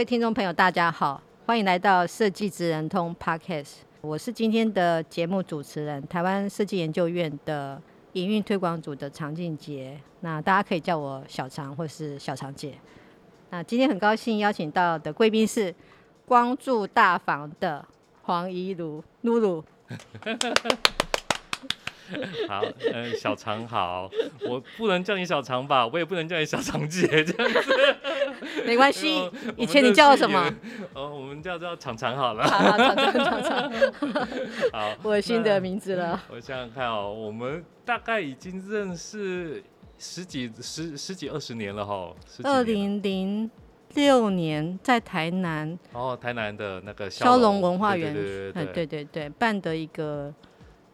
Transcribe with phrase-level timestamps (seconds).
[0.00, 3.80] 位听众朋友，大家好，欢迎来到设计职人通 Podcast。
[4.00, 7.78] 我是今天的节目主持人，台湾设计研究院的
[8.14, 10.00] 营运推广组的常静杰。
[10.20, 12.78] 那大家可以叫我小常或是小常姐。
[13.50, 15.74] 那今天很高兴邀请到的贵宾是
[16.24, 17.86] 光筑大房的
[18.22, 19.62] 黄宜如露露。
[22.48, 24.10] 好，嗯，小常好，
[24.48, 27.96] 我不能叫你小常吧，我也不能叫你小常姐这样子，
[28.66, 29.30] 没关系。
[29.56, 30.52] 以前你叫我什么？
[30.94, 32.46] 哦，我们叫叫常常好了。
[32.48, 33.72] 好，好，常常，常常。
[34.72, 36.20] 好，我有新的名字了。
[36.30, 39.62] 我想想看哦，我们大概已经认识
[39.98, 42.12] 十几十十几二十年了哈。
[42.42, 43.50] 二零零
[43.94, 45.78] 六年在台南。
[45.92, 50.32] 哦，台南的那个骁龙文化园，对对对，对，对对对，办的一个。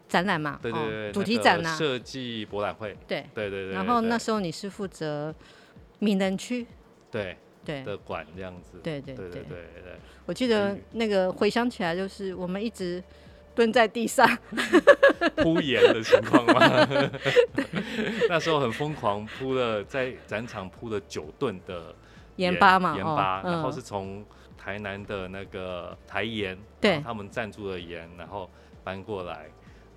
[0.08, 3.72] 展览嘛，对对对，哦、主题展呐，设计博览会，对对对对。
[3.72, 5.34] 然后那时候你是负责
[5.98, 6.66] 闽南区，
[7.10, 9.98] 对对的馆这样子，对对对对对。
[10.26, 13.02] 我记得那个回想起来，就是我们一直
[13.54, 14.26] 蹲在地上
[15.36, 16.86] 铺盐的情况嘛。
[18.28, 21.94] 那时候很疯狂，铺了在展场铺了九吨的
[22.36, 24.24] 盐巴嘛，盐巴，然后是从
[24.56, 28.48] 台南的那个台盐，对，他们赞助的盐，然后
[28.84, 29.46] 搬过来。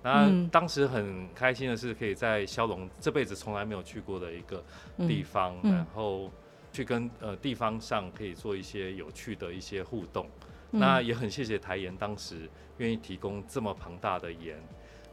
[0.02, 4.64] 那当时很开心的是，可以在萧龙这辈子从来没有去过的一个
[5.06, 5.72] 地方，嗯。
[5.72, 6.30] 嗯、然后
[6.72, 10.26] 去跟呃地方上可以做一些有趣的一些互动。
[10.70, 14.56] 嗯、那也很谢谢台盐当时愿意提供这么庞大的盐，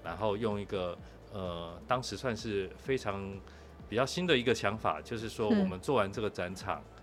[0.03, 0.97] 然后用一个
[1.33, 3.37] 呃当时算是非常
[3.89, 6.96] 比较新的一个想法，就是说我们做完这个展场，嗯、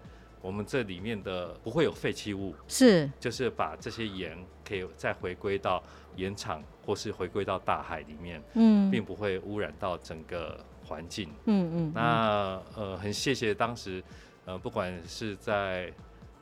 [0.44, 5.82] 我们这里面的不会有废弃物，是就是把这些盐可以再回归到
[6.16, 6.62] 盐场。
[6.86, 11.92] 或是回归到大海里面，嗯，并不会污染到整个环境，嗯嗯。
[11.94, 14.04] 那呃，很谢谢当时，
[14.44, 15.90] 呃，不管是在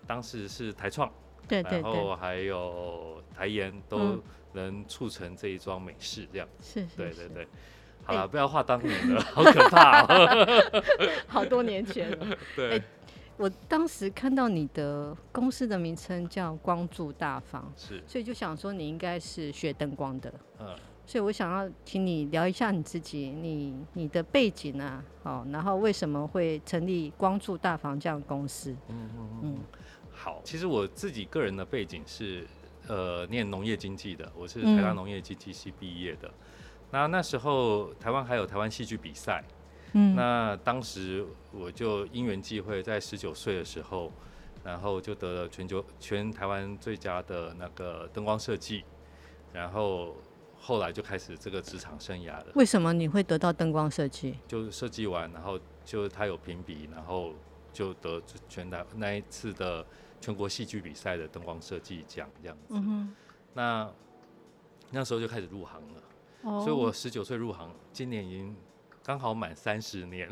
[0.05, 1.09] 当时是台创，
[1.47, 4.21] 对对对，然后还有台盐，都
[4.53, 6.49] 能促成这一桩美事，这样。
[6.61, 7.47] 是，是，对对对。
[8.03, 10.05] 好了，不要画当年了，好可怕，
[11.29, 12.37] 好多年前了。
[12.57, 12.83] 对。
[13.43, 28.71] 我当时看到你的公司的名称叫光柱大房，是，所以就想说你应该是学灯光的，嗯，所以我想要请你聊一下你自己，你你的背景啊，哦，然后为什么会成立光柱大房这样的公司？
[28.89, 29.59] 嗯嗯嗯，
[30.13, 32.47] 好，其实我自己个人的背景是
[32.87, 36.35] 呃念农业经济的，我是台大农业经济系毕业的，嗯、
[36.93, 39.43] 那那时候台湾还有台湾戏剧比赛。
[39.95, 44.11] 嗯，那当时我就因缘际会，在十九岁的时候，
[44.65, 48.85] 然后就得了全球全台湾最佳的那个灯光设计，
[49.53, 50.17] 然后
[50.59, 52.47] 后来就开始这个职场生涯了。
[52.55, 54.39] 为什么你会得到灯光设计？
[54.49, 57.35] 就设计完，然后就他有评比，然后
[57.71, 59.85] 就得全台那一次的
[60.23, 62.75] 全国戏剧比赛的灯光设计奖这样子。
[62.77, 63.15] 嗯。
[63.53, 63.91] 那
[64.91, 66.03] 那时候就开始入行了，
[66.45, 68.57] 哦，所以我十九岁入行，今年已经。
[69.05, 70.29] 刚好满三十年，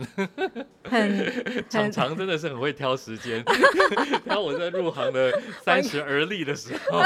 [0.84, 3.44] 很常常 真的是很会挑时间。
[4.24, 7.00] 然后我在入行的三十而立的时候，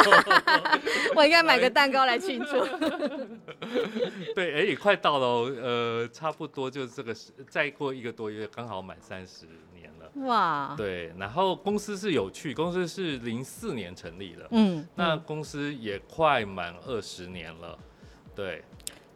[1.16, 2.64] 我应该买个蛋糕来庆祝。
[4.34, 7.14] 对，哎、欸，也快到了，呃，差不多就是这个，
[7.48, 10.26] 再过一个多月，刚好满三十年了。
[10.26, 17.78] 哇，对，然后公司是有趣，公司是零四年成立的，嗯，那公司也快满二十年了。
[18.34, 18.62] 对，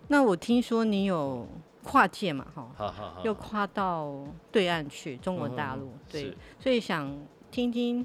[0.08, 1.47] 那我听说你有。
[1.83, 4.12] 跨界嘛，哈，又跨到
[4.52, 7.17] 对岸去，中国大陆，嗯、对，所以想
[7.50, 8.05] 听听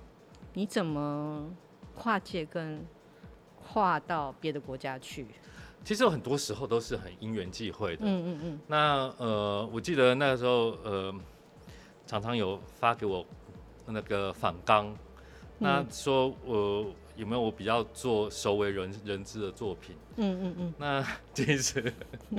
[0.54, 1.50] 你怎么
[1.96, 2.86] 跨界跟
[3.62, 5.28] 跨到别的国家去。
[5.84, 8.60] 其实有很多时候都是很因缘际会的，嗯嗯嗯。
[8.68, 11.14] 那呃，我记得那个时候呃，
[12.06, 13.26] 常常有发给我
[13.88, 14.96] 那个反纲，
[15.60, 16.54] 那说我。
[16.54, 19.96] 呃有没有我比较做熟为人人知的作品？
[20.18, 20.74] 嗯嗯嗯。
[20.78, 21.94] 那 其实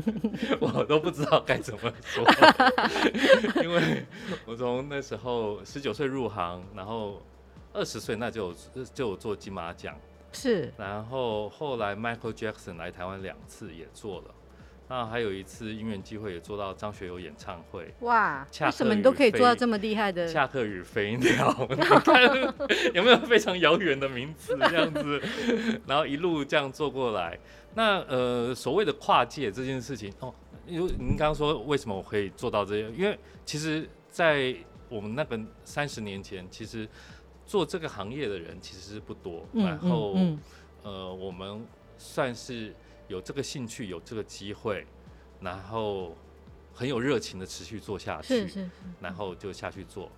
[0.61, 2.25] 我都不知道该怎么说，
[3.63, 4.05] 因为
[4.47, 7.23] 我从那时候十九岁入行，然后
[7.73, 9.97] 二十岁那就有就有做金马奖，
[10.33, 10.73] 是。
[10.77, 14.34] 然后后来 Michael Jackson 来台湾两次也做了，
[14.89, 17.93] 那还有一次因缘机会也做到张学友演唱会。
[18.01, 20.27] 哇，为什么你都可以做到这么厉害的？
[20.29, 22.23] 恰克与飞鸟，你看
[22.95, 25.23] 有没有非常遥远的名字这样子？
[25.87, 27.39] 然后一路这样做过来。
[27.75, 30.33] 那呃，所谓的跨界这件事情哦，
[30.67, 32.93] 因为您刚刚说为什么我可以做到这样？
[32.97, 34.55] 因为其实，在
[34.89, 36.89] 我们那个三十年前，其实
[37.47, 39.45] 做这个行业的人其实是不多。
[39.55, 40.39] 嗯、然后、嗯
[40.85, 41.67] 嗯、呃，我们
[41.99, 42.73] 算是
[43.09, 44.87] 有这个兴趣，有这个机会，
[45.41, 46.17] 然后
[46.73, 48.29] 很有热情的持续做下去。
[48.29, 48.71] 是是是。
[49.01, 50.11] 然后就下去做。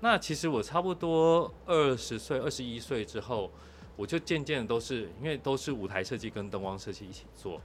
[0.00, 3.50] 那其实我差不多二十岁、二十一岁之后。
[3.94, 7.60] 我就渐渐的都是因为都是舞台设计跟灯光设计一起做，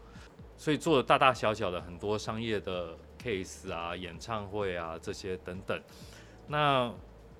[0.57, 5.81] 所以做了大大小小的很多商业的 case 啊、演唱会啊这些等等。
[6.45, 6.93] 那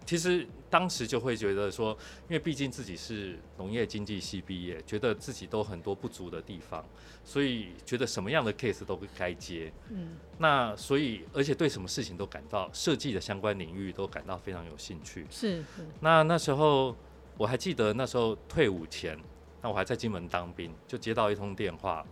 [0.08, 1.92] 其实当时就会觉得说，
[2.28, 6.84] 因为毕竟自己是农业经济系毕业，觉得自己都很多不足的地方，
[7.24, 9.72] 所以觉得什么样的 case 都该接。
[9.90, 10.16] 嗯。
[10.40, 15.28] 那所以而且对什么事情都感到设计的相关领域都感到非常有兴趣。
[15.30, 15.58] 是。
[15.76, 15.86] 是。
[16.00, 16.96] 那那时候。
[17.40, 19.16] 我还记得那时候退伍前，
[19.62, 22.04] 那我还在金门当兵，就接到一通电话，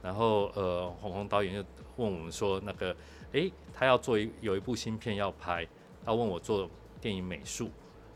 [0.00, 2.94] 然后呃，红红导演就问我们说，那个，
[3.32, 5.66] 诶，他要做一有一部新片要拍，
[6.04, 7.70] 他问我做电影美术，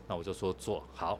[0.07, 1.19] 那我就说做好，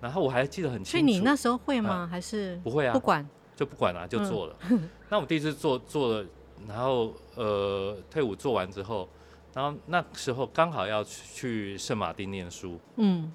[0.00, 0.90] 然后我还记得很清楚。
[0.90, 1.90] 所以你那时候会吗？
[1.90, 2.92] 啊、还是不会啊？
[2.92, 4.56] 不管就不管了、啊，就做了。
[4.70, 6.26] 嗯、 那我第一次做做了，
[6.66, 9.08] 然后呃，退伍做完之后，
[9.54, 13.32] 然后那时候刚好要去圣马丁念书，嗯。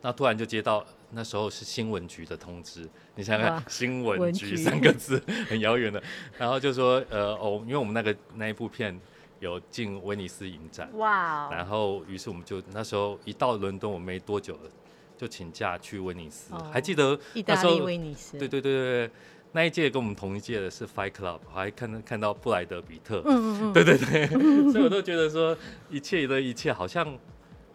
[0.00, 6.02] 那突然就接到那时候是新闻局的通知，你想想看，新闻局三个字 很遥远的，
[6.36, 9.00] 然后就说呃哦，因为我们那个那一部片
[9.40, 14.70] 有进威尼斯影展，哇，然后于是我们就那时候一到伦敦，我没多久了
[15.16, 18.72] 就请假去威尼斯，还记得那时候威尼斯，对对对
[19.06, 19.10] 对，
[19.52, 24.26] 那一届跟我们同一届的是 Fight Club，我还看看到布莱德比特，嗯嗯嗯， 对对对，
[24.72, 25.56] 所以我都觉得说
[25.90, 27.18] 一切的一切好像。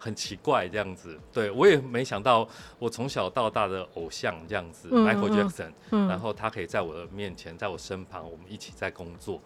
[0.02, 2.48] 很奇怪这样子，对，我也没想到，
[2.78, 9.38] 我从小到大的偶像这样子，嗯，Michael Jackson，嗯，然后他可以在我的面前，在我身旁，我们一起在工作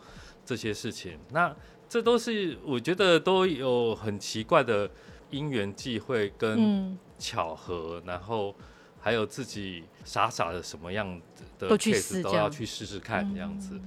[0.47, 1.53] 这些事情，那
[1.89, 4.91] 这都是我觉得都有很奇怪的
[5.31, 8.55] 因缘际会跟巧合，嗯，然后
[9.01, 11.21] 还有自己傻傻的什么样
[11.59, 13.81] 的 case 都要去试试看这样子。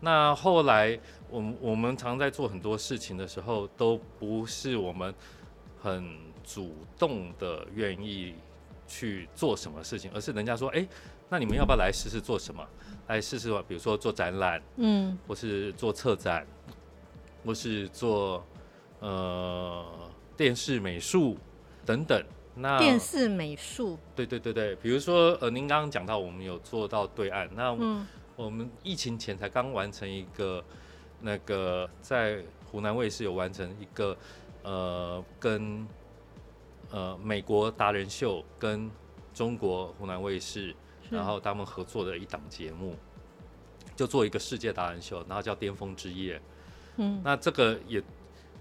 [0.00, 0.98] 那后来
[1.30, 5.14] 我们我们常在做很多事情的时候，都不是我们。
[5.84, 8.36] 很主动的愿意
[8.86, 10.88] 去做什么事情，而是人家说，哎、欸，
[11.28, 12.64] 那你们要不要来试试做什么？
[13.08, 16.46] 来试试吧，比如说做展览，嗯，或是做策展，
[17.44, 18.44] 或是做
[19.00, 21.36] 呃电视美术
[21.84, 22.24] 等等。
[22.54, 27.72] 那电视美术，对对对对，比如说呃，您刚刚讲到我们有做到对岸，那
[28.36, 30.64] 我们疫情前才刚完成一个
[31.20, 34.16] 那个在湖南卫视有完成一个。
[34.64, 35.84] 呃，跟
[36.92, 38.88] 呃美国达人秀跟
[39.34, 40.72] 中国湖南卫视，
[41.10, 42.94] 然后他们合作的一档节目，
[43.96, 46.40] 就做一个世界达人秀，然后叫巅峰之夜。
[46.96, 48.02] 嗯，那这个也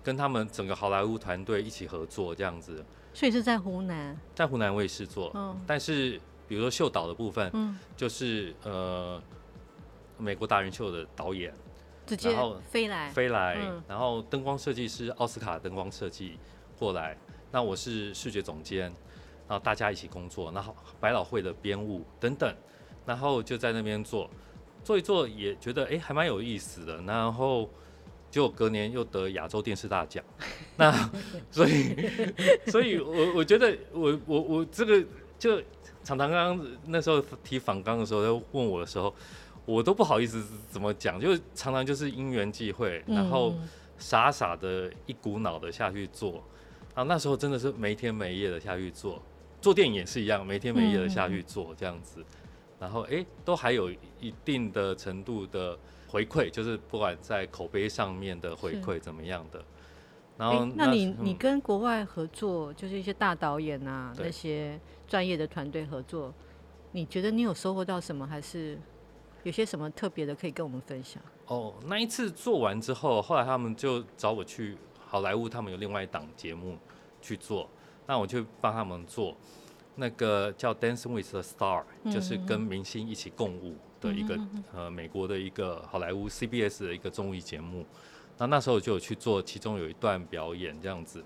[0.04, 2.84] 跟他们整个好莱坞团队一起合作这样子。
[3.14, 5.32] 所以是在湖南，在湖南卫视做。
[5.34, 9.22] 嗯，但是比如说秀导的部分，嗯，就是呃
[10.18, 11.54] 美国达人秀的导演。
[12.24, 13.58] 然后飞来飞来，
[13.88, 16.38] 然后灯光设计师奥斯卡灯光设计
[16.78, 17.16] 过来，
[17.52, 18.82] 那我是视觉总监，
[19.48, 22.54] 然后大家一起工作，然后百老汇的编务等等，
[23.06, 24.30] 然后就在那边做，
[24.84, 27.70] 做一做也觉得哎还蛮有意思的，然后
[28.32, 30.24] 就隔年又得亚洲电视大奖，
[30.78, 30.92] 那
[31.52, 31.96] 所以
[32.66, 35.06] 所以我我觉得我我我这个
[35.38, 35.62] 就
[36.04, 39.14] 常常刚刚那时候提反纲的时候，他问我的时候。
[39.64, 43.54] 我都不好意思怎么讲，就常常就是因缘际会，然后
[44.00, 46.44] 傻傻的一股脑的下去做，
[46.96, 49.22] 然后那时候真的是没天没夜的下去做，
[49.62, 52.26] 做电影也是一样，没天没夜的下去做这样子，
[52.80, 55.78] 然后哎，都还有一定的程度的
[56.12, 59.64] 回馈，就是不管在口碑上面的回馈怎么样的。
[60.38, 66.34] 然后那你你跟国外合作，就是一些大导演啊，那些专业的团队合作，
[66.92, 68.78] 你觉得你有收获到什么，还是？
[69.44, 71.20] 有些什么特别的可以跟我们分享？
[71.48, 76.78] 哦，那一次做完之后，后来他们就找我去好莱坞，他们有另外一档节目
[77.24, 77.68] 去做，
[78.06, 79.36] 那我就帮他们做
[79.96, 84.38] 那个叫《Dancing with the Star》，就是跟明星一起共舞的一个
[84.74, 87.86] 呃美国的一个好莱坞 CBS 的一个综艺节目。
[88.38, 91.24] 那那时候就有去做，其中有一段表演这样子。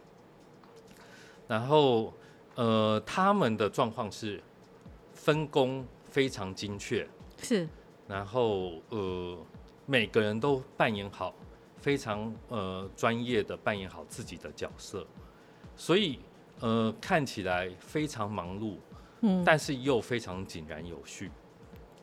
[1.47, 2.13] 然后
[2.55, 4.41] 呃，他们的状况是
[5.13, 7.07] 分工非常精确，
[7.41, 7.67] 是。
[8.07, 9.37] 然后呃，
[9.85, 11.33] 每个人都扮演好
[11.77, 15.05] 非常呃专业的扮演好自己的角色，
[15.77, 16.19] 所以
[16.59, 18.75] 呃看起来非常忙碌，
[19.21, 21.31] 嗯，但是又非常井然有序，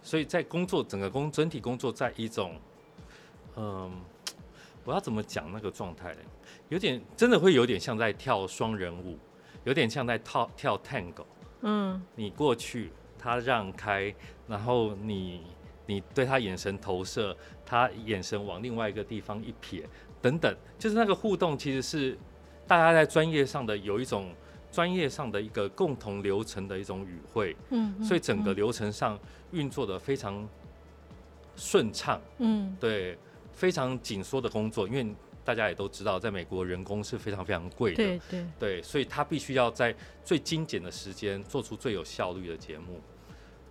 [0.02, 2.56] 所以在工作整个工整体工作在一种
[3.56, 3.90] 嗯、呃，
[4.84, 6.20] 我要怎么讲那个状态呢？
[6.68, 9.18] 有点真的会有点像在跳双人舞，
[9.64, 11.24] 有点像在跳跳 Tango，
[11.62, 12.92] 嗯，你过去。
[13.24, 14.12] 他让开，
[14.48, 15.42] 然后你
[15.86, 19.84] 你对他眼神投射，他眼神往另外一个地方一瞥，
[20.20, 22.18] 等等，就是那个互动，其实是
[22.66, 24.34] 大家在专业上的有一种
[24.72, 29.16] 专业上的一个共同流程的一种语汇，嗯，嗯，所以整个流程上
[29.52, 30.48] 运作的非常
[31.54, 33.16] 顺畅，嗯，对，
[33.52, 35.14] 非常紧缩的工作，因为
[35.44, 38.46] 大家也都知道，在美国人工是非常非常贵的，对对。
[38.58, 42.98] 对，所以他必须要在最精简的时间做出最有效率的节目。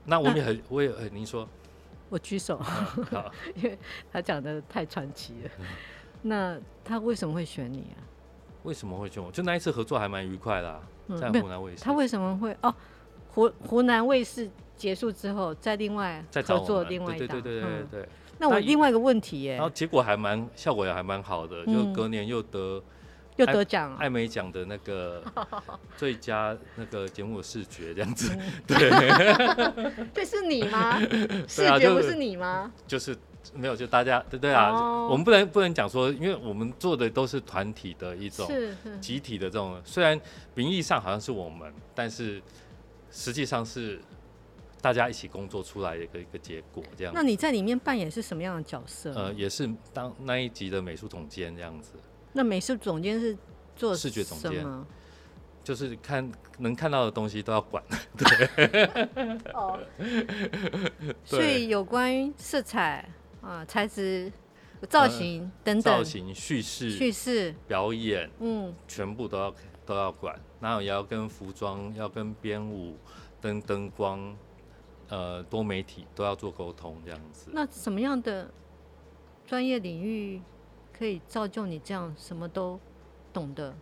[0.06, 1.48] 那我们也很，我也很，您说，
[2.10, 2.62] 我举手，
[3.56, 3.78] 因为
[4.12, 5.52] 他讲的太传奇了。
[6.22, 8.00] 那他为什么会选你啊？
[8.64, 9.32] 为什么会选我？
[9.32, 10.82] 就那一次合作还蛮愉快的，啊，
[11.20, 11.84] 在湖南卫视。
[11.84, 12.74] 他为什么会哦？
[13.30, 18.10] 湖湖南卫视结束之后，再另外合作另外一档，对对对对对对。
[18.38, 22.82] 那我另外一个问题耶，然后结果还蛮效果也还蛮好的，就隔年又得。
[23.38, 25.24] 又得奖，艾美奖的那个
[25.96, 28.30] 最佳那个节目的视觉这样子，
[28.68, 28.78] 对，
[30.14, 31.00] 这是你吗？
[31.48, 32.72] 视觉不是你吗？
[32.86, 33.18] 就是
[33.54, 34.72] 没有，就大家对对啊，
[35.08, 38.50] 我们不能不能讲说，因为我们做的都是团体的一种
[39.00, 40.20] 集体的这种，虽然
[40.56, 42.42] 名义上好像是我们，但是
[43.12, 44.00] 实际上是
[44.82, 47.14] 大家一起工作出来的一个一个结果这样。
[47.14, 49.14] 那你在里面扮演是什么样的角色？
[49.14, 51.92] 呃，也是当那一集的美术总监这样子。
[52.34, 53.38] 那美术总监是
[53.76, 54.66] 做视觉总监，
[55.64, 57.84] 就是看能看到的东西都要管，
[58.18, 58.86] 对。
[59.54, 59.78] 哦。
[61.26, 63.08] 所以有关于色彩
[63.42, 64.32] 啊、材质、
[64.90, 69.56] 造型等等，造型、叙事、叙事、表演，嗯，全部都要
[69.86, 70.40] 都要管。
[70.60, 72.96] 然后也要跟服装、要跟编舞、
[73.42, 74.36] 跟灯光，
[75.10, 77.50] 呃，多媒体都要做沟通，这样子。
[77.54, 78.50] 那什么样的
[79.46, 80.42] 专业领域？
[80.94, 82.80] 可以造就你这样什么都
[83.34, 83.74] 懂的。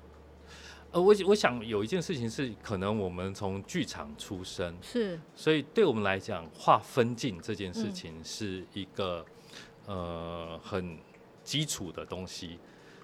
[0.92, 9.26] 呃，我我想有一件事情是，可能我们从剧场出身，是，所以对我们来讲，划分镜这件事情是一个、嗯、
[9.90, 10.96] 呃很
[11.44, 12.60] 基础的东西，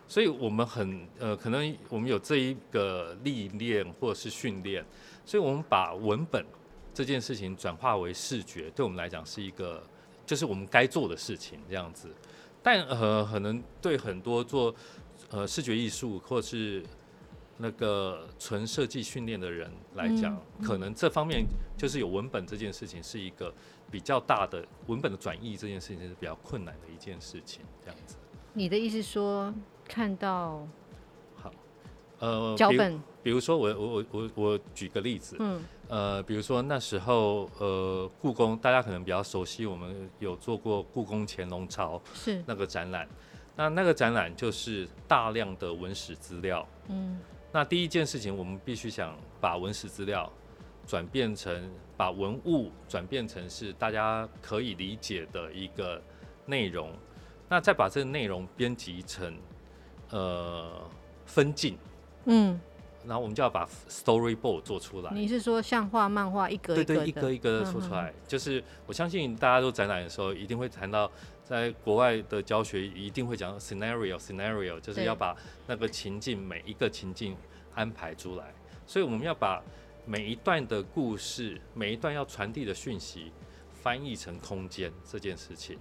[0.07, 4.85] 所以我们很呃可能我们有这一个历练或者是训练，
[5.25, 6.45] 所以我们把文本
[6.93, 9.81] 这件事情转化为视觉，对我们来讲是一个
[10.27, 12.13] 就是我们该做的事情，这样子。
[12.61, 14.73] 但呃，可能对很多做
[15.29, 16.83] 呃视觉艺术或是
[17.57, 21.45] 那个纯设计训练的人来讲，可能这方面
[21.77, 23.53] 就是有文本这件事情是一个
[23.89, 27.61] 比较大的文本的转译，这件事情是比较困难的一件事情。
[27.81, 28.15] 这样子，
[28.53, 29.53] 你的意思说
[29.87, 30.67] 看到
[31.35, 31.51] 好
[32.19, 35.63] 呃脚本，比如说我我我我我举个例子，嗯。
[35.87, 42.43] 呃，比如说那时候，呃，故宫大家可能比较熟悉，我们有做过故宫乾隆朝是。
[42.47, 43.07] 那个展览，
[43.55, 47.19] 那那个展览就是大量的文史资料，嗯，
[47.55, 50.29] 那第一件事情，我们必须想把文史资料
[50.85, 56.01] 转变成，把文物转变成是大家可以理解的一个
[56.45, 56.91] 内容，
[57.47, 59.33] 那再把这个内容编辑成，
[60.09, 60.69] 呃，
[61.25, 61.77] 分镜，
[62.25, 62.59] 嗯。
[63.07, 65.11] 然后我们就要把 storyboard 做出来。
[65.13, 68.09] 你是说像画漫画一格一格对对，一格一格的说出来。
[68.09, 71.09] 嗯、就是我相信大家都展览的时候，一定会谈到，
[71.45, 75.33] 在国外的教学一定会讲 scenario scenario，就是要把
[75.65, 77.37] 那个情境每一个情境
[77.73, 78.53] 安排出来。
[78.85, 79.63] 所以我们要把
[80.05, 83.31] 每一段的故事，每一段要传递的讯息，
[83.71, 85.79] 翻译成空间这件事情。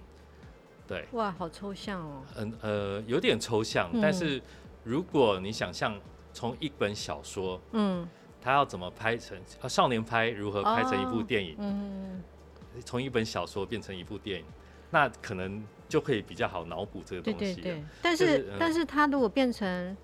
[0.87, 1.05] 对。
[1.11, 2.23] 哇，好抽象哦。
[2.37, 4.41] 嗯呃，有点抽象，嗯、但是
[4.83, 5.99] 如果你想象。
[6.37, 8.05] 从一本小说，嗯，
[8.41, 9.39] 他要怎么拍成？
[9.61, 11.53] 啊，少年拍如何拍成一部电影？
[11.53, 12.21] 哦、嗯，
[12.83, 14.45] 从一本小说变成一部电影，
[14.95, 17.55] 那可能就可以比较好脑补这个东西。
[17.55, 17.83] 对对对。
[18.01, 19.97] 但是，就是嗯、但是它如果变成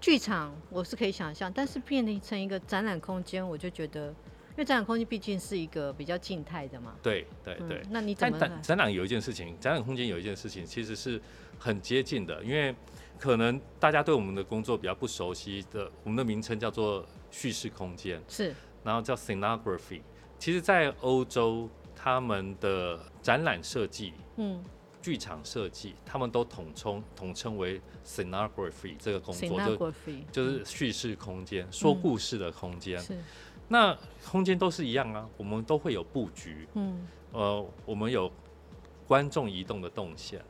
[0.00, 6.96] 剧场，我是可以想象；但是变成一个展览空间，我就觉得，因为展览空间毕竟是一个比较静态的嘛。
[7.00, 7.86] 对对对、嗯。
[7.90, 8.36] 那你怎么？
[8.36, 11.22] 展展览有一件事情，展览空间有一件事情，其实是
[11.56, 12.74] 很接近的，因为。
[13.20, 20.02] 可能大家对我们的工作比较不熟悉的，我们的名称叫做叙事空间，是，然后叫 scenography。
[20.38, 21.68] 其实，在欧洲，
[22.08, 24.64] 他们的展览设计，嗯，
[25.02, 29.92] 剧场设计，他们都统称统称为 scenography 这个工作，就
[30.32, 32.98] 就是叙事空间，嗯、说故事的空间。
[32.98, 33.14] 是，
[33.68, 33.94] 那
[34.26, 38.32] 空间都是一样啊，我们都会有布局，嗯，呃，我们有
[39.06, 40.42] 观众移动的动线。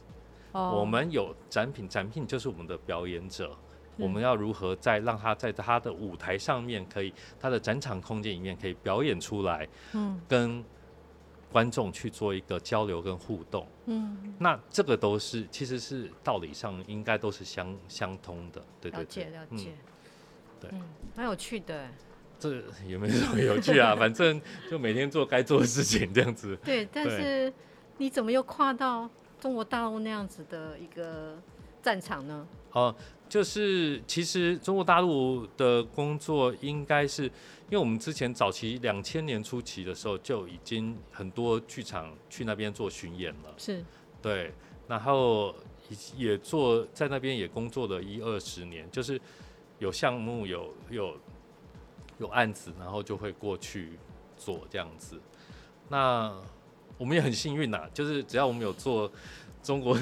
[0.52, 3.50] 我们有展品，展品就是我们的表演者，
[3.96, 10.64] 我们要如何在让他在他的舞台上面，可以他的展场空间里面可以表演出来，嗯，跟
[11.50, 19.72] 观众去做一个交流跟互动，嗯，那这个都是其实是道理上应该都是相相通的，对对对，了解了解，
[20.60, 20.70] 对，
[21.16, 21.88] 蛮有趣的。
[22.40, 24.40] 这也没什么有趣啊， 反正
[24.70, 26.56] 就每天做该做的事情这样子。
[26.64, 27.52] 对，但是
[27.96, 31.36] 你怎么又跨到中国大陆那样子的一个
[31.82, 32.46] 战场呢？
[32.70, 32.94] 哦，
[33.28, 37.28] 就是其实中国大陆的工作应该是，
[37.68, 43.54] 因为我们之前早期两千年初期的时候就已经很多剧场去那边做巡演了。
[43.56, 43.84] 是。
[44.20, 44.52] 对，
[44.86, 45.54] 然后
[46.16, 49.20] 也做在那边也工作了一二十年，就是
[49.78, 51.16] 有项目有有。
[52.20, 53.92] 有案子，然后就会过去
[54.36, 55.20] 做这样子。
[55.88, 56.34] 那
[56.96, 59.08] 我们也很幸运呐，就是只要我们有做
[59.62, 59.96] 中国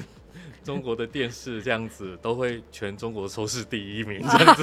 [0.64, 4.54] 中国的电视这样子，都会全中国收视第一名 这样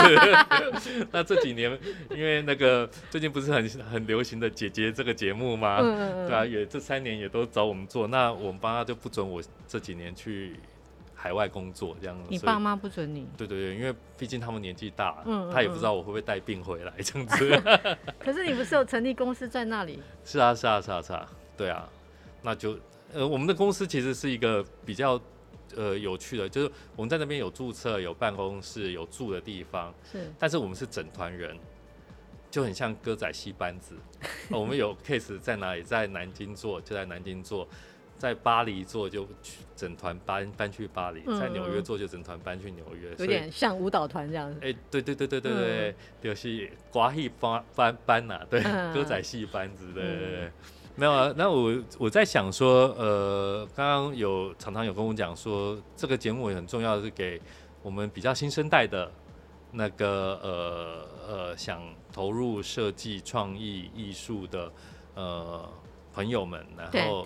[0.80, 1.08] 子。
[1.12, 1.78] 那这几年，
[2.10, 5.80] 因为那个最近不是很很流行的姐姐这个节目吗？
[5.82, 8.08] 对啊，也这三年也都找我们做。
[8.08, 10.56] 那我们爸妈就不准我这几年去。
[11.16, 13.26] 海外工作这样，你爸妈不准你？
[13.38, 17.62] 对对对，因为毕竟他们年纪大了，嗯，他也不知道我会不会带病回来这样子。
[18.20, 20.02] 可是你不是有成立公司在那里？
[20.26, 21.26] 是啊是啊是啊是啊，
[21.56, 21.88] 对啊，
[22.42, 22.78] 那就
[23.14, 25.18] 呃我们的公司其实是一个比较
[25.76, 31.58] 呃有趣的，就是我们在那边有注册、有办公室、有住的地方，是，但是我们是整团人，
[32.50, 33.96] 就很像歌仔戏班子。
[34.50, 37.68] 我们有 case 在哪里，在南京做，就在南京做。
[38.16, 44.60] 在巴黎做就去整团搬搬去巴黎，在纽约做就整团搬去纽约，有点像舞蹈团这样子。
[44.62, 48.64] 哎，对对对对对对，就是瓜戏班班班呐，对，
[48.94, 50.52] 歌仔戏班子，对对对。
[50.96, 57.42] 没有啊，那我我在想说，呃，刚刚有常常有跟我讲说，这个节目也很重要，是给
[57.82, 59.12] 我们比较新生代的
[59.72, 61.82] 那个呃呃想
[62.12, 64.72] 投入设计创意艺术的
[65.16, 65.70] 呃
[66.14, 67.26] 朋友们，然后。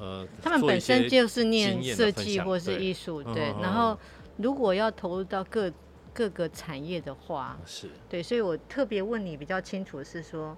[0.00, 3.44] 呃，他们本身就是念设计或是艺术，对，对。
[3.60, 3.98] 然后，
[4.36, 5.68] 如果要投入到各
[6.14, 8.22] 各个产业的话，是对。
[8.22, 10.56] 所以我特别问你比较清楚的是说，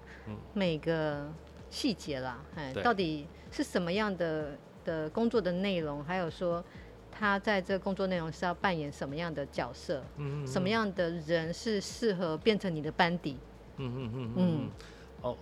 [0.53, 1.27] 每个
[1.71, 4.55] 细节啦，哎，到底是什么样的
[4.85, 6.63] 的工作的内容，还有说
[7.09, 13.39] 他在这个工作内容是要扮演什么样的角色，嗯，什么样的人是适合变成你的班底，
[13.77, 14.69] 嗯嗯嗯嗯，
[15.21, 15.37] 哦。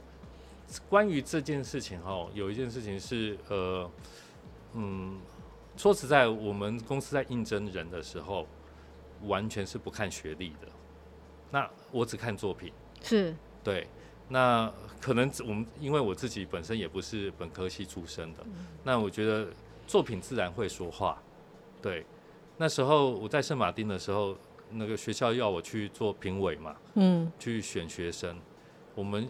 [0.87, 3.89] 关于这件事情哈，有一件事情是呃，
[4.73, 5.17] 嗯，
[5.75, 8.45] 说实在，我们公司在应征人的时候，
[9.23, 10.67] 完全是不看学历的。
[11.49, 13.87] 那我只看作品，是，对。
[14.29, 18.45] 那可能我们因为我自己本身也不是本科系出身的，
[18.83, 19.47] 那我觉得
[19.85, 21.21] 作品自然会说话。
[21.81, 22.05] 对，
[22.57, 24.37] 那时候我在圣马丁的时候，
[24.71, 28.39] 那个学校要我去做评委嘛，嗯，去选学生，
[28.95, 29.29] 我们。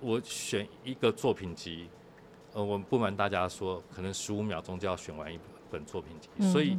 [0.00, 1.88] 我选一个作品集，
[2.52, 5.36] 呃，我不瞒大家说，可能十五秒钟就要选完一
[5.72, 6.78] 本作品集，嗯，所以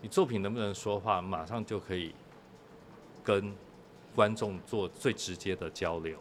[0.00, 2.14] 你作品能不能说话，马上就可以
[3.24, 3.52] 跟
[4.14, 6.16] 观众做最直接的交流。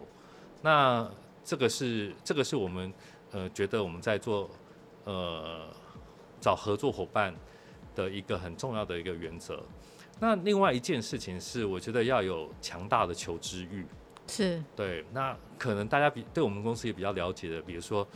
[0.61, 1.09] 那
[1.43, 2.93] 这个是这个是我们
[3.31, 4.49] 呃觉得我们在做
[5.05, 5.67] 呃
[6.39, 7.33] 找合作伙伴
[7.95, 9.61] 的一个很重要的一个原则。
[10.19, 13.85] 那另外一件事情是，我觉得要有强大的求知欲。
[14.27, 18.07] 是对，那可能大家比对我们公司也比较了解的，比如说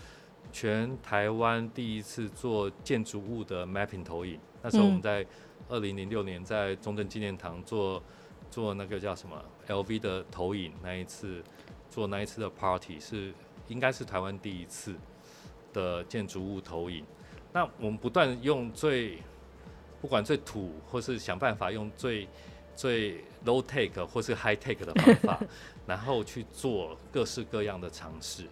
[0.52, 5.26] 全台湾第一次做建筑物的 mapping 投影，那时候我们在
[5.68, 8.02] 二零零六年在中正纪念堂做
[8.50, 11.44] 做那个叫什么 LV 的投影，那一次
[11.96, 13.34] 做那一次的 party 是
[13.70, 14.94] 应该是台湾第一次
[15.72, 17.06] 的建筑物投影。
[17.54, 19.20] 那我们不断用最
[20.02, 22.28] 不管最土，或是想办法用最
[22.76, 25.40] 最 low take 或是 high take 的方法。
[25.88, 28.44] 然后去做各式各样的尝试，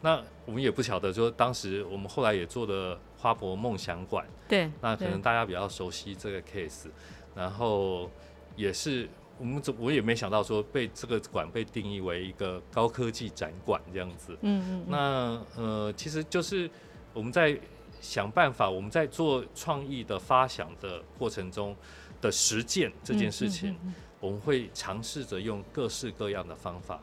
[0.00, 6.86] 那我们也不晓得，说当时我们后来也做了花博梦想馆，对，那可能大家比较熟悉这个 case，
[7.34, 8.10] 然后
[8.56, 9.06] 也是
[9.38, 16.70] 我们怎我也没想到说被这个馆被定义为一个高科技展馆这样子，嗯嗯，那呃其实就是
[17.14, 17.58] 我们在
[18.00, 21.74] 想办法，我们在做创意的发想的过程中
[22.20, 23.70] 的实践这件事情。
[23.70, 23.94] 嗯嗯嗯嗯。
[24.20, 27.00] 我们会尝试着用各式各样的方法，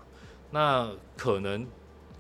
[0.51, 1.65] 那可能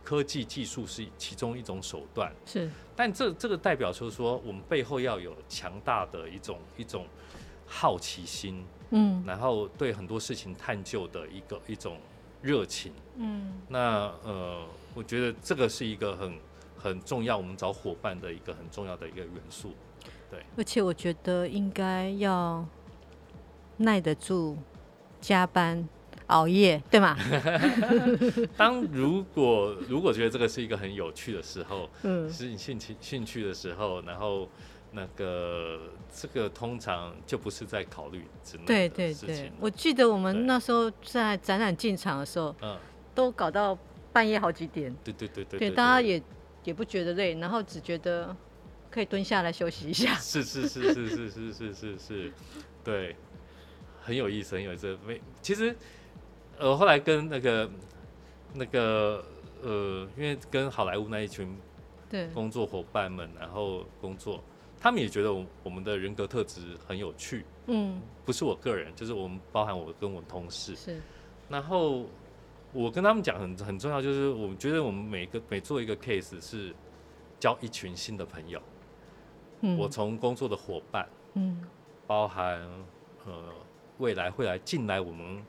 [0.05, 7.05] 科技技术是其中一种手段，是，但这这个代表就是说，我们背后要有强大的一种一种
[7.65, 11.97] 好奇心，嗯，然后对很多事情探究的一个一种
[12.41, 16.33] 热情，嗯，那呃，我觉得这个是一个很
[16.77, 19.73] 很重要，我们找伙伴的一个很重要的一个元素。
[20.29, 22.65] 对，而且我觉得应该要
[23.77, 24.57] 耐得住
[25.19, 25.87] 加班
[26.27, 27.15] 熬夜，对吗？
[28.57, 34.47] 当如果如果觉得这个是一个很有趣的时候，嗯，是你兴趣兴趣的时候，然后
[34.95, 35.79] 那个
[36.11, 38.63] 这个通常就不是在考虑之内。
[38.65, 42.75] 对对对，我记得我们那时候在展览进场的时候，嗯，
[43.13, 43.77] 都搞到
[44.11, 44.95] 半夜好几点。
[45.03, 46.19] 对对对对，对，大家也
[46.63, 48.35] 也不觉得累，然后只觉得
[48.89, 50.15] 可以蹲下来休息一下。
[50.17, 52.33] 是是是是是是是是是，
[52.83, 53.15] 对，
[54.01, 54.97] 很有意思，很有意思。
[55.05, 55.75] 没，其实。
[56.57, 57.69] 呃，后来跟那个
[58.53, 59.21] 那个
[59.61, 61.53] 呃，因为跟好莱坞那一群
[62.09, 64.41] 对工作伙伴们，然后工作，
[64.85, 67.43] 他们也觉得我我们的人格特质很有趣。
[67.65, 70.75] 嗯，不是我个人，就是我们包含我跟我同事。
[70.75, 71.01] 是。
[71.49, 72.05] 然后
[72.71, 76.71] 我跟他们讲很很重要，就是我们觉得我们每个每做一个 case 是
[77.39, 78.61] 交一群新的朋友。
[79.61, 79.75] 嗯。
[79.75, 81.65] 我从工作的伙伴，嗯，
[82.05, 82.61] 包含
[83.25, 83.33] 呃
[83.97, 85.43] 未来会来进来我们。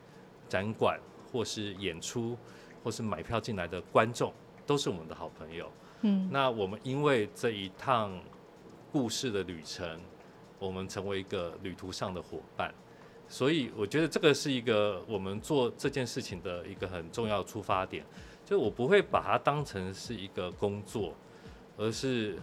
[0.49, 0.96] 展馆
[1.33, 2.38] 或是演出，
[2.85, 4.33] 或是买票进来的观众，
[4.64, 5.68] 都是我们的好朋友。
[6.03, 8.16] 嗯，那我们因为这一趟
[8.96, 10.00] 故事的旅程，
[10.59, 12.72] 我们成为一个旅途上的伙伴。
[13.28, 18.02] 所以我觉得这个是一个我们做这件事情的一个很重要的出发点。
[18.42, 21.12] 就我不会把它当成是一个工作，
[21.76, 22.38] 而是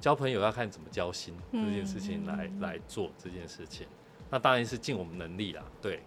[0.00, 3.86] 交朋友要看怎么交心这件事情来来做这件事情。
[4.30, 6.00] 那当然是尽我们能力啦，对。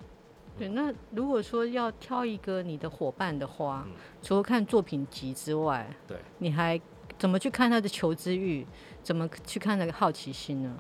[0.58, 6.80] 对，那如果说要挑一个你的伙伴的话，嗯、除了看作品集之外，对，你还
[7.22, 8.66] 怎么去看他的求知欲？
[9.04, 10.76] 怎么去看那个好奇心呢？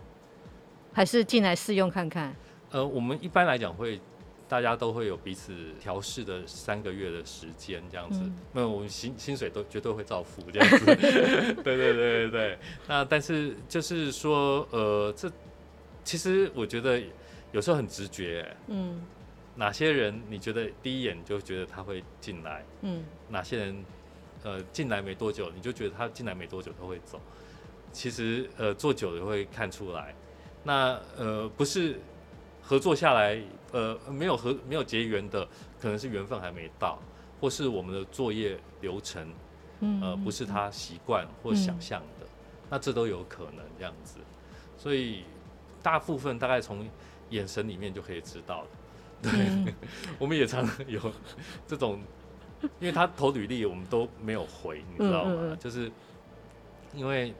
[0.91, 2.35] 还是进来试用看看？
[2.71, 4.01] 呃，我们一般来讲会，
[4.49, 8.19] 大家都会有彼此调试的三个月的时间，这样子。
[8.53, 10.85] 那、嗯、我们薪薪水都绝对会照付，这样子。
[11.61, 12.57] 对对对对对。
[12.87, 15.31] 那但是就是说，呃，这
[16.03, 16.99] 其实我觉得
[17.51, 18.99] 有时候很直觉，嗯。
[19.53, 22.65] 哪些人你觉得第一眼就觉得他会进来？
[22.81, 23.85] 嗯，哪些人
[24.43, 27.19] 呃进来没多久你就觉得他进来没多久他会走？
[27.91, 30.15] 其实呃做久了会看出来。
[30.63, 31.99] 那呃不是
[32.61, 35.47] 合作下来呃没有合没有结缘的，
[35.79, 36.99] 可能是缘分还没到，
[37.39, 39.27] 或是我们的作业流程
[40.01, 42.27] 呃不是他习惯或想象的，
[42.69, 44.19] 那这都有可能这样子。
[44.77, 45.23] 所以
[45.81, 46.87] 大部分大概从
[47.29, 48.67] 眼神里面就可以知道了。
[49.21, 49.73] 对，嗯、
[50.17, 50.99] 我们也常有
[51.67, 51.99] 这种，
[52.79, 55.31] 因为他投履历，我们都没有回，你知道吗？
[55.33, 55.91] 嗯嗯、就是
[56.93, 57.33] 因为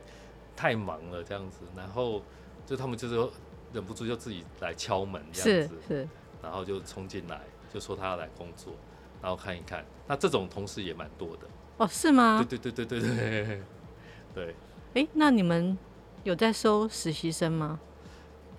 [0.56, 2.22] 太忙了这样子，然后
[2.66, 3.30] 就他们就是
[3.74, 6.10] 忍不住就自己来敲门这样子，是，是
[6.42, 7.42] 然后就冲进来，
[7.74, 8.74] 就说他要来工作，
[9.22, 11.48] 然后看一看，那这种同事也蛮多的。
[11.78, 12.46] 哦，是吗？
[12.50, 13.62] 对对对对对对，
[14.34, 14.56] 对。
[14.94, 15.78] 哎，那你们
[16.24, 17.80] 有在收实习生吗？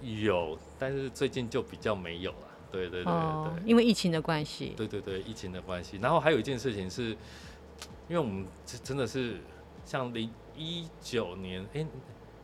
[0.01, 2.49] 有，但是最近就比较没有了。
[2.73, 4.73] 对对对对，哦，因为疫情的关系。
[4.77, 5.99] 对对对，疫情的关系。
[5.99, 7.11] 然后还有一件事情是，
[8.09, 8.47] 因为我们
[8.83, 9.37] 真的是
[9.85, 11.87] 像零一九年，哎，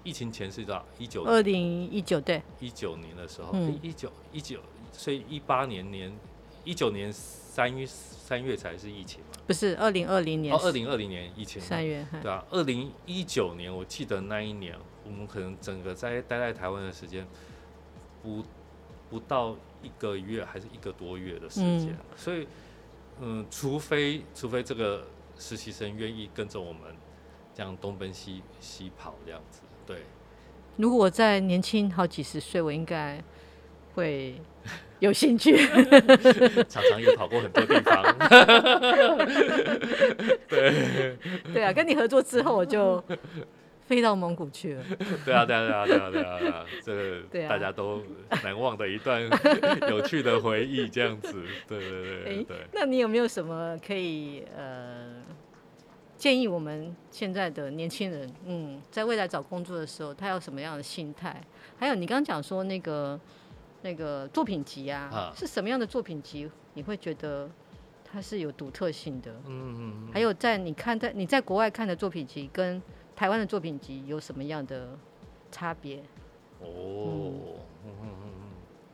[0.05, 0.85] 疫情前是多少？
[0.99, 4.61] 一九二零一九对，一九年的时候，一九一九，
[4.93, 6.13] 所以一八年年
[6.65, 9.41] 一九年三月三月才是疫情嘛？
[9.47, 17.27] 不是二零二零年，哦，二零二零年疫情三月，对啊，二零一九年我记得那一年，我们可能整个在待在台湾的时间
[18.23, 18.45] 不
[19.09, 19.57] 不到。
[19.83, 22.47] 一个月还是一个多月的时间，嗯、所以，
[23.21, 25.07] 嗯，除非除非这个
[25.39, 26.83] 实习生愿意跟着我们
[27.55, 29.99] 这样东奔西西跑这样子，对。
[30.77, 33.23] 如果我再年轻好几十岁，我应该
[33.95, 34.41] 会
[35.01, 35.57] 有兴趣。
[36.69, 38.03] 常常也跑过很多地方。
[40.49, 41.17] 对。
[41.53, 43.03] 对啊，跟你合作之后，我就。
[43.89, 44.85] 飞到蒙古去了。
[45.25, 48.03] 对啊，对啊，对啊，对啊，对啊，对啊，这个 大家都
[48.45, 49.23] 难忘的一段
[49.89, 51.43] 有趣的回忆，这样子。
[51.67, 52.57] 对对对对，对。
[52.73, 55.23] 那你有没有什么可以呃
[56.19, 61.41] 建议我们现在的年轻人，嗯，在未来找工作的时候，他要什么样的心态？
[61.79, 63.19] 还有你刚刚讲说那个
[63.81, 66.51] 那个作品集啊，啊是什么样的作品集？
[66.75, 67.49] 你会觉得
[68.05, 69.33] 它是有独特性的？
[69.47, 70.13] 嗯嗯嗯。
[70.13, 72.83] 还有在你看在你在国外看的作品集跟
[73.19, 74.97] 台湾的作品集有什么样的
[75.51, 75.97] 差别？
[76.61, 78.31] 哦，嗯嗯嗯，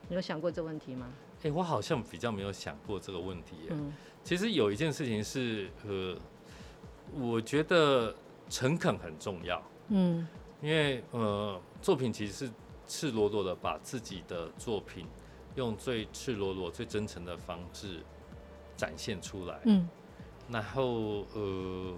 [0.09, 1.13] 你有想过这个问题吗？
[1.41, 3.55] 哎、欸，我好像比较没有想过这个问题。
[3.69, 6.17] 嗯，其实有一件事情是，呃，
[7.21, 8.15] 我觉得
[8.49, 9.63] 诚恳很重要。
[9.89, 10.27] 嗯，
[10.63, 12.53] 因为呃，作品其实是
[12.87, 15.07] 赤裸裸的把自己的作品
[15.55, 18.01] 用最赤裸裸、最真诚的方式
[18.75, 19.61] 展现出来。
[19.65, 19.87] 嗯，
[20.49, 21.95] 然后呃。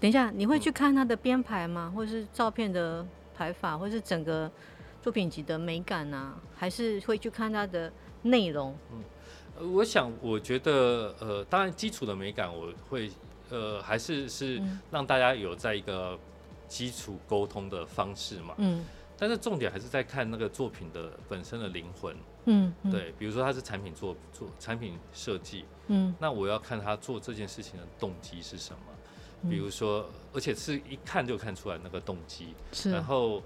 [0.00, 1.92] 等一下，你会去看他的编排吗？
[1.94, 4.50] 或者是照片的排法，或是整个
[5.00, 7.90] 作品集的美感啊，还是会去看它的
[8.22, 8.76] 内容？
[8.92, 13.10] 嗯，我想，我觉得，呃，当然基础的美感，我会，
[13.50, 16.18] 呃，还是是让大家有在一个
[16.68, 18.54] 基础沟通的方式嘛。
[18.58, 18.84] 嗯。
[19.16, 22.14] 但是重点还是在看那个作品的本身的灵魂。
[22.46, 22.74] 嗯。
[22.82, 25.64] 嗯对，比如说他是产品做做产品设计。
[25.86, 26.14] 嗯。
[26.18, 28.78] 那我要看他做这件事情的动机是什么？
[29.48, 32.54] 比如说，而且是一看就看出来那个动机。
[32.72, 32.90] 是。
[32.90, 33.42] 然后。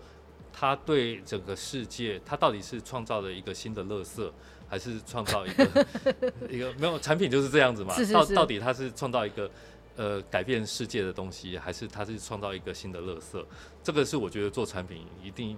[0.60, 4.32] 他对整个世界，他到底是创造了一个新的乐色，
[4.68, 5.86] 还是创造一个
[6.50, 7.94] 一个没有产品就是这样子嘛？
[7.94, 9.48] 是是是到到底他是创造一个
[9.94, 13.46] 呃改变世界的东西，还是他是创造一个新的乐色？
[13.84, 15.56] 这个是我觉得做产品一定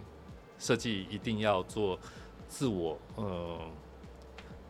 [0.59, 1.99] 设计一定要做
[2.47, 3.59] 自我呃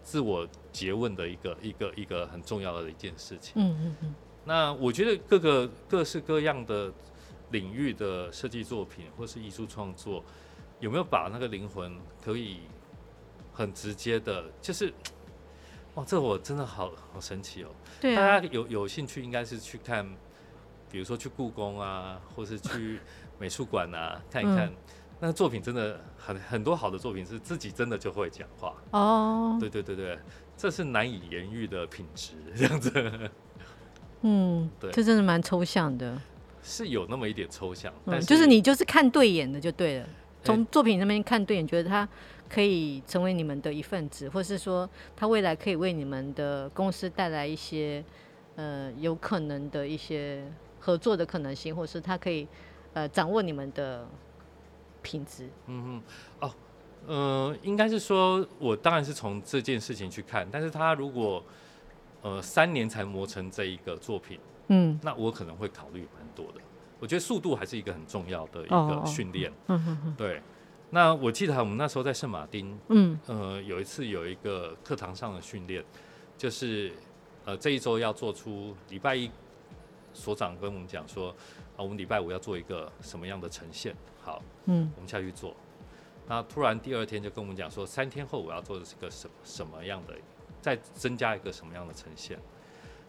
[0.04, 3.54] 自我诘问的一个一个一个很重要的一件事情。
[3.56, 4.14] 嗯嗯嗯。
[4.50, 6.92] 那我觉得各个各式各样的。
[7.52, 10.22] 领域的设计作品或是艺术创作，
[10.78, 12.60] 有没有把那个灵魂可以
[13.52, 14.94] 很直接的，就是，
[15.96, 17.70] 哇，这我真的好好神奇哦！
[18.00, 20.08] 对啊，大家有有兴趣应该是去看，
[20.88, 23.00] 比如说去故宫啊，或是去
[23.36, 24.76] 美术馆啊看一看，嗯、
[25.18, 29.56] 那个作品真的很很多好的作品是自己真的就会讲话哦。
[29.58, 30.16] 对对对对，
[30.56, 33.28] 这是难以言喻的品质，这样子。
[34.22, 36.20] 嗯，对，这真的蛮抽象的。
[36.62, 40.06] 是有那么一点抽象，嗯、但是就是你就是看对眼的就对了。
[40.44, 42.06] 从作品那边看对眼，觉得他
[42.48, 48.04] 可以成为你们的一份子，或是说他未来可以为你们的公司带来一些
[48.56, 50.44] 呃有可能的一些
[50.78, 52.46] 合作的可能性，或是他可以
[52.92, 54.06] 呃掌握你们的
[55.02, 55.48] 品质。
[55.66, 56.02] 嗯嗯
[56.40, 56.54] 哦，
[57.06, 61.42] 呃，应该是说我当然是从这件事情去看，但是他如果
[62.22, 64.38] 呃三年才磨成这一个作品。
[64.68, 66.60] 嗯，那我可能会考虑蛮多的。
[66.98, 69.50] 我觉得速度还是一个很重要的一个训练。
[69.66, 70.14] 嗯嗯嗯。
[70.16, 70.42] 对。
[70.90, 75.84] 那我记得我们那时候在圣马丁，嗯，呃，有一次有一个课堂上的训练，
[76.36, 76.92] 就是
[77.44, 79.30] 呃这一周要做出礼拜一
[80.12, 81.30] 所长跟我们讲说，
[81.76, 83.94] 啊，我们礼拜五要做一个什么样的呈现。
[84.20, 85.54] 好，嗯，我们下去做。
[86.26, 90.14] 那突然第二天就跟我们讲说，三天后我要做的是个什什么样的，
[90.60, 92.38] 再增加一个什么样的呈现，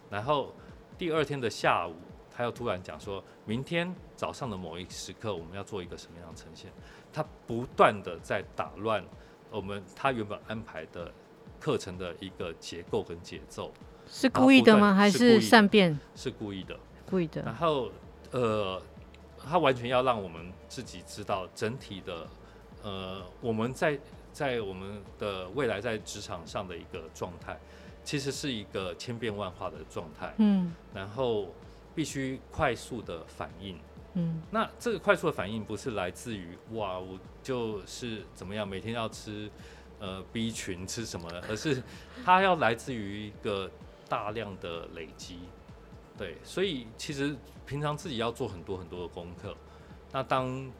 [0.09, 0.53] 然后。
[0.97, 1.95] 第二天的下午，
[2.29, 6.71] 他又突然讲说，明天早上的某一时刻，我们要做一个什么样的呈现？
[7.11, 9.03] 他不断的在打乱
[9.49, 11.11] 我们他原本安排的
[11.59, 13.71] 课程的一个结构跟节奏。
[14.05, 14.93] 是故意的吗？
[14.93, 15.97] 还是善变？
[16.13, 16.77] 是故意的。
[17.09, 17.41] 故意的。
[17.41, 17.89] 然后，
[18.29, 18.79] 呃，
[19.39, 22.27] 他完全要让我们自己知道整体的，
[22.83, 23.99] 呃，我们在
[24.31, 27.59] 在我们的未来在职场上的一个状态。
[28.03, 31.53] 其实是一个千变万化的状态，嗯，然后
[31.93, 33.77] 必须快速的反应，
[34.15, 39.47] 嗯，那这个快速的反应不是来自于哇，我就是怎么样，每天要吃
[39.99, 41.83] 呃 B 群吃什么的，而是
[42.25, 43.69] 它要来自于一个
[44.09, 45.37] 大量的累积，
[46.17, 47.35] 对，所以其实
[47.67, 49.55] 平常自己要做很多很多的功课，
[50.11, 50.71] 那当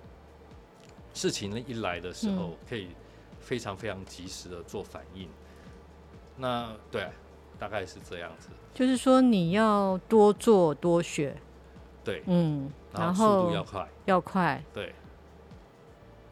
[1.13, 2.87] 事情一来的时候，可以
[3.41, 5.27] 非常非常及时的做反应。
[6.37, 7.07] 那对，
[7.59, 8.49] 大概是这样子。
[8.73, 11.35] 就是说，你要多做多学。
[12.03, 14.63] 对，嗯，然后速度要快，要快。
[14.73, 14.95] 对，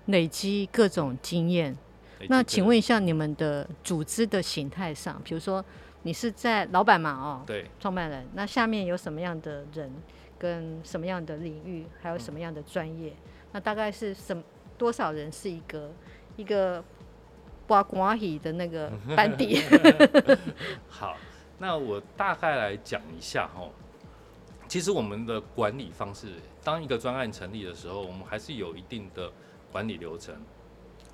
[0.06, 1.78] 累积各种经验。
[2.30, 5.64] 那请问一下，你们的组织的形态上，比如说
[6.04, 7.12] 你是在老板嘛？
[7.12, 8.26] 哦，对，创办人。
[8.34, 9.94] 那下面有什么样的人，
[10.40, 13.12] 跟什么样的领域，还有什么样的专业？
[13.12, 14.42] 嗯、那大概是什么
[14.78, 15.92] 多少人是一个
[16.38, 16.84] 一个？
[17.70, 19.62] 刮刮喜的那个 班底。
[20.90, 21.16] 好，
[21.60, 23.70] 那我大概来讲一下哈。
[24.68, 29.32] 其实我们的管理方式，当一个专案成立的时候，我们还是有一定的
[29.72, 30.36] 管理流程。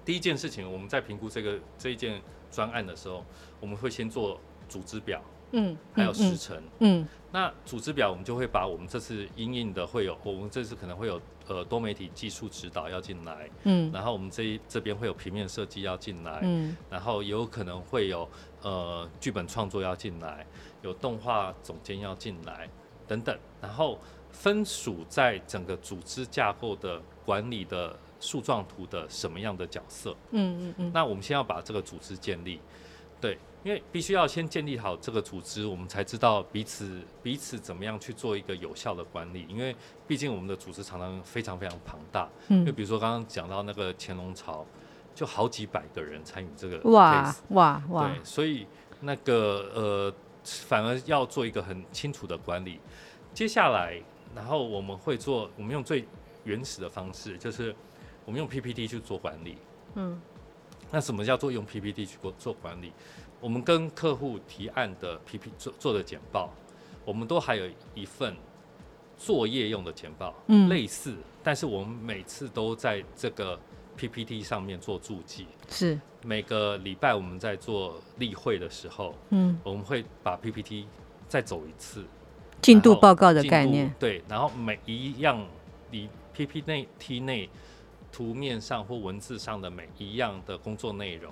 [0.05, 3.25] 第一件事情，我们在评估这个这一件专案的时候，
[3.59, 4.39] 我们会先做
[4.69, 5.21] 组织表。
[5.51, 18.27] 嗯，还有时程，嗯，嗯，那组织表我们就会把我们这次应应的会有，我们这次可能会有呃多媒体技术指导要进来，嗯，然后我们这这边会有平面设计要进来，嗯，然后也有可能会有
[18.61, 20.45] 呃剧本创作要进来，
[20.81, 22.69] 有动画总监要进来
[23.07, 23.99] 等等，然后
[24.31, 32.59] 分属在整个组织架构的管理的树状图的什么样的角色，嗯嗯嗯，那我们先要把这个组织建立，
[33.21, 33.37] 对。
[33.65, 39.43] 因为必须要先建立好这个组织，我们才知道彼此彼此怎么样去做一个有效的管理。
[39.49, 39.75] 因为
[40.07, 44.63] 毕竟我们的组织常常非常非常庞大，嗯，就比如说刚刚讲到那个乾隆朝，
[45.15, 48.07] 就好几百个人参与这个哇哇哇！
[48.07, 48.67] 对，所以
[49.01, 52.79] 那个呃，反而要做一个很清楚的管理。
[53.33, 53.99] 接下来，
[54.35, 56.07] 然后我们会做，我们用最
[56.43, 57.75] 原始的方式，就是
[58.25, 59.57] 我们用 PPT 去做管理。
[59.95, 60.21] 嗯，
[60.91, 62.93] 那什么叫做用 PPT 去做做管理？
[63.45, 66.49] 我们跟客户提案的 PPT 做做的简报，
[67.05, 68.35] 我们都还有一份
[69.19, 73.59] 作业用的简报，嗯，类似，但是我们每次都在这个
[73.95, 76.01] PPT 上面做注记，是。
[76.23, 80.87] 每个礼拜我们在做例会的时候，嗯，我们会把 PPT
[81.27, 82.03] 再走一次。
[82.63, 85.45] 进度报告的概念，对，然后每一样
[85.91, 87.47] 你 PPT 内
[88.11, 91.31] 图面上或文字上的每一样的工作内容，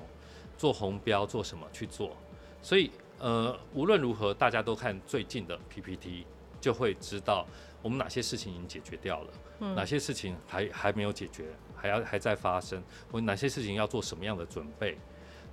[0.58, 2.16] 做红标做什么去做，
[2.62, 6.26] 所以呃无论如何大家都看最近的 PPT，
[6.60, 7.46] 就会知道
[7.82, 14.98] 我们哪些事情已经解决掉了，嗯、哪些事情还还没有解决，还要还在发生，或哪些事情要做什么样的准备。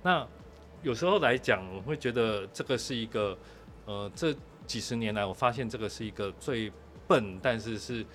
[0.01, 0.27] 那
[0.81, 3.37] 有时候来讲，我会觉得这个是一个
[3.85, 4.35] 呃这。
[4.67, 6.71] 几十年来，我发现这个是一个最
[7.05, 8.05] 笨，但是是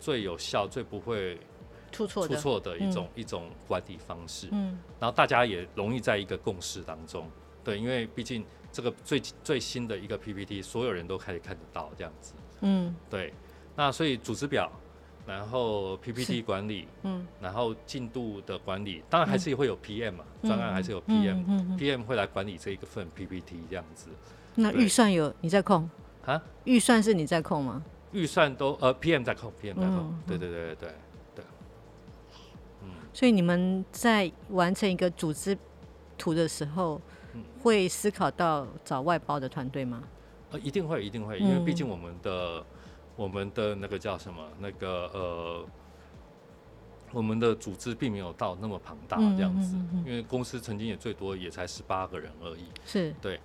[0.00, 1.38] 最有效、最不会
[2.06, 4.48] 出错出错的一种、嗯、一种管理方式。
[4.52, 7.28] 嗯，然后大家也容易在一个共识当中。
[7.64, 12.34] 对，因为毕竟这个最最新的一个 PPT，所有人都可以看得到这样子。
[12.60, 13.32] 嗯，对。
[13.74, 14.70] 那所以组织表，
[15.26, 24.08] 然后 PPT 管理，嗯，然后进度的管理，当然还是会有 PM 嘛，专、嗯、案还是有 PM，PM、会来管理这一个份 PPT 这样子。
[24.54, 25.88] 那预算有你在控
[26.24, 26.42] 啊？
[26.64, 27.82] 预算是你在控吗？
[28.10, 29.98] 预算都呃 PM 在控，PM 在控。
[29.98, 30.94] 嗯、对对对对对。
[33.12, 35.56] 所以你们在完成一个组织
[36.16, 37.00] 图的时候，
[37.34, 40.02] 嗯、会思考到找外包的团队吗？
[40.50, 42.64] 呃，一定会，一定会，因为毕竟我们的、嗯、
[43.16, 45.66] 我们的那个叫什么那个呃，
[47.12, 52.64] 我们的组织并没有到那么庞大这样子，嗯嗯嗯嗯，因为公司曾经也最多也才十八个人而已。
[52.86, 53.14] 是。
[53.20, 53.40] 对。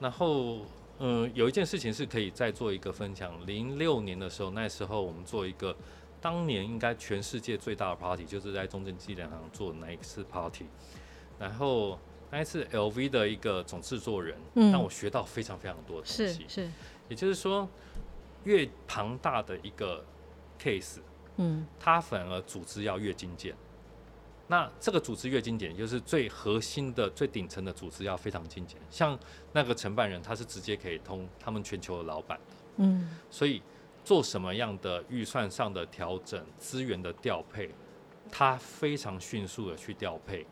[0.00, 0.58] 然后，
[0.98, 3.32] 嗯，有一件事情是可以再做一个分享。
[3.46, 5.74] 零六年的时候，那时候我们做一个，
[6.24, 10.64] 当年应该全世界最大的 party，就是在中正纪念堂做的那一次 party。
[11.38, 11.98] 然后
[12.30, 16.48] 那一次 LV 的一个总制作人，让、嗯、我学到非常非常多的东西。
[16.48, 16.70] 是是，
[17.10, 17.68] 也就是说，
[18.44, 20.02] 越庞大的一个
[20.58, 21.00] case，
[21.36, 23.54] 嗯，它反而组织要越精简。
[24.46, 28.80] 那这个组织越精简，就是最核心的、最顶层的组织要非常精简。
[28.88, 29.18] 像
[29.52, 33.60] 那个承办人，他是直接可以通他们全球的老板的，嗯，所以
[34.04, 37.70] 做什么样的预算上的调整、资源的调配，
[38.30, 40.46] 他非常迅速的去调配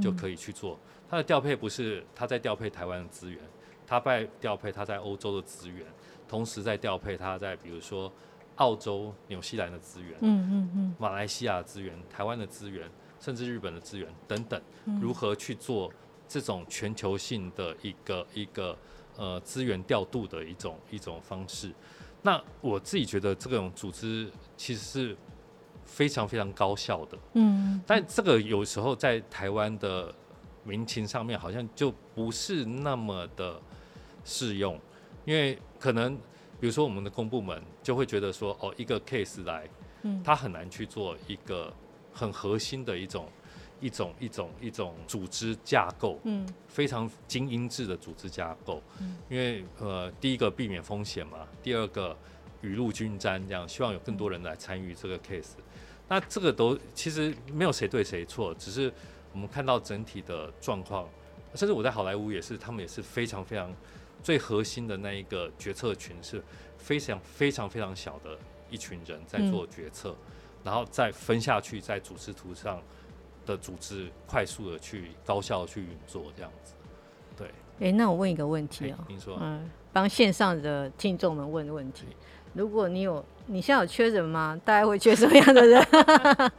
[0.00, 0.78] 就可以去做。
[1.08, 3.40] 他的调配不是他在调配台湾的资源，
[3.86, 5.84] 他在调配他在欧洲的资源，
[6.28, 8.12] 同时在调配他在比如说
[8.56, 12.88] 澳洲、纽西兰的资源，嗯嗯嗯，马来西亚的资源、台湾的资源。
[13.20, 14.62] 甚至日本的资源等等，
[15.00, 15.92] 如何去做
[16.28, 18.78] 这种全球性的一个一个
[19.16, 21.72] 呃资源调度的一种一种方式？
[22.22, 25.16] 那我自己觉得这种组织其实是
[25.84, 27.18] 非常非常高效的。
[27.34, 30.14] 嗯，但这个有时候在台湾的
[30.64, 33.60] 民情上面好像就不是那么的
[34.24, 34.78] 适用，
[35.24, 36.16] 因为可能
[36.60, 39.68] 比如说我们的公部门就会觉得说，哦，一个 case 来，
[40.02, 41.72] 嗯，他很难去做一个。
[42.10, 43.28] 很核心的一种
[43.80, 52.16] 一种一种一种组织架构，嗯，非常精英制的组织架构，嗯，因为呃，第一个避免风险嘛，第二个
[52.62, 55.80] 雨露均沾，这样希望有更多人来参与这个 case，嗯。
[56.08, 58.92] 那这个都其实没有谁对谁错，只是
[59.32, 61.08] 我们看到整体的状况，
[61.54, 63.74] 甚至我在好莱坞也是，他们也是非常非常
[64.22, 66.42] 最核心的那一个决策群是
[66.76, 68.38] 非常非常非常小的
[68.70, 70.10] 一群人在做决策。
[70.10, 70.32] 嗯
[70.64, 72.82] 然后再分下去，在组织图上
[73.48, 76.74] 的组织快速的去高效去运作，这样子。
[77.36, 77.46] 对。
[77.80, 82.04] 哎、欸，那我问一个问题啊、喔，您说，嗯，帮线上的听众们问问题。
[82.54, 84.60] 如果你有，你现在有缺人吗？
[84.64, 85.84] 大概会缺什么样的人？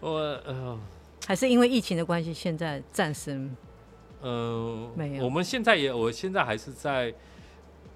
[0.00, 0.10] 我
[0.46, 0.78] 呃，
[1.26, 3.56] 还是因为疫情的关系，现在暂时，嗯、
[4.22, 5.24] 呃，没有。
[5.24, 7.12] 我们现在也，我现在还是在，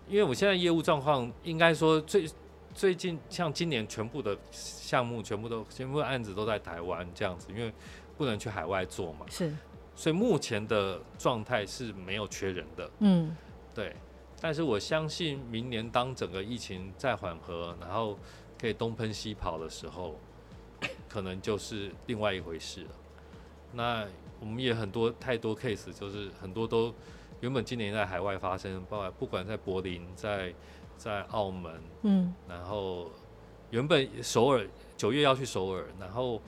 [0.09, 2.29] 因为我现在业务状况应该说最。
[2.75, 7.73] 最近像今年全部的项目全部都全部案子都在台湾这样子，因为
[8.19, 9.25] 不能去海外做嘛。
[9.31, 9.55] 是。
[9.95, 12.91] 所以目前的状态是没有缺人的。
[12.99, 13.37] 嗯。
[13.73, 13.95] 对。
[14.41, 18.19] 但是我相信明年当整个疫情再缓和，然后
[18.61, 20.19] 可以东奔西跑的时候，
[21.09, 22.91] 可能就是另外一回事了。
[23.73, 24.05] 那
[24.41, 26.93] 我们也很多太多 case，就是很多都
[27.41, 30.53] 原本今年在海外发生，包括不管在柏林在。
[31.05, 33.11] 在澳门，嗯，然后
[33.69, 36.41] 原本首尔九月要去首尔，然后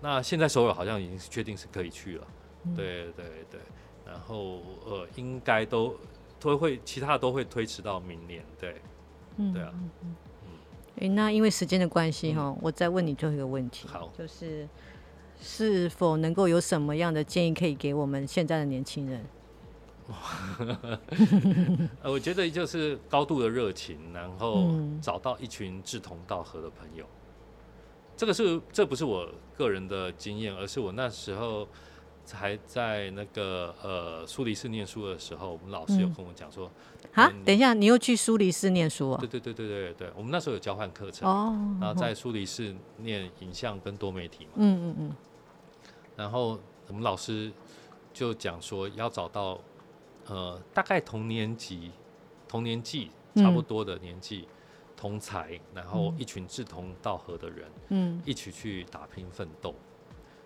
[0.00, 2.26] 那现在首尔好像已经确定是可以去了，
[2.62, 3.60] 嗯、对对对，
[4.06, 5.96] 然后呃应该都
[6.38, 8.80] 都会其他都会推迟到明年，对，
[9.38, 10.14] 嗯、对啊，嗯
[11.00, 14.68] 嗯，那因为时间的关系哈、嗯，我再问你最后一个问题，好，就是
[15.40, 19.24] 是否能够有什么样的建议可以给我们现在的年轻人？
[22.00, 27.04] 呃，我觉得就是高度的热情，然后找到一群志同道合的朋友。
[27.04, 27.10] 嗯、
[28.16, 29.28] 这个是这不是我
[29.58, 31.66] 个人的经验，而是我那时候
[32.32, 36.70] 还在那个呃苏黎世念书的时候，我们老师有跟我讲说，
[37.14, 39.18] 啊、嗯，等一下，你又去苏黎世念书啊？
[39.18, 45.16] 对对对对对对，我们那时候有交换课程，哦，然后在苏黎世念影像跟多媒体嘛，嗯嗯嗯，
[46.14, 47.50] 然后我们老师
[48.14, 49.58] 就讲说要找到。
[50.28, 51.92] 呃，大概同年级、
[52.48, 54.54] 同年纪差不多的年纪，嗯、
[54.96, 59.72] 同才，然后一群志同道合的人，嗯，一起去打拼奋斗，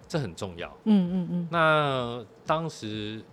[0.07, 0.69] 这很重要。
[0.85, 1.49] 嗯嗯嗯。
[1.51, 3.25] 那当时